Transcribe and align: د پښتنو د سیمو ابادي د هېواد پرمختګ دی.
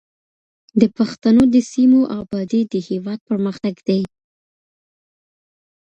د 0.79 0.83
پښتنو 0.97 1.43
د 1.53 1.55
سیمو 1.71 2.01
ابادي 2.19 2.61
د 2.71 2.73
هېواد 2.87 3.19
پرمختګ 3.29 3.75
دی. 3.87 4.01